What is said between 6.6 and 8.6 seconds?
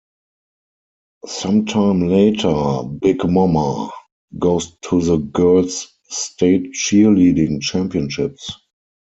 cheerleading championships.